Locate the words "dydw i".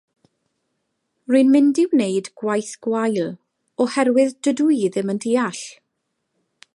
4.49-4.81